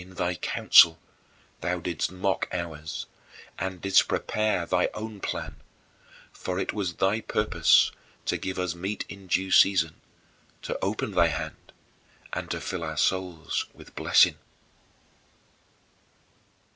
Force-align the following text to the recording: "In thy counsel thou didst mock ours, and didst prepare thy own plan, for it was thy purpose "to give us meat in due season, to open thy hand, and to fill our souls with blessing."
"In 0.01 0.15
thy 0.15 0.33
counsel 0.33 0.97
thou 1.59 1.79
didst 1.79 2.11
mock 2.11 2.47
ours, 2.51 3.05
and 3.59 3.79
didst 3.79 4.07
prepare 4.07 4.65
thy 4.65 4.89
own 4.95 5.19
plan, 5.19 5.57
for 6.33 6.57
it 6.57 6.73
was 6.73 6.95
thy 6.95 7.21
purpose 7.21 7.91
"to 8.25 8.35
give 8.35 8.57
us 8.57 8.73
meat 8.73 9.05
in 9.09 9.27
due 9.27 9.51
season, 9.51 10.01
to 10.63 10.75
open 10.83 11.11
thy 11.11 11.27
hand, 11.27 11.71
and 12.33 12.49
to 12.49 12.59
fill 12.59 12.83
our 12.83 12.97
souls 12.97 13.67
with 13.75 13.93
blessing." 13.95 14.39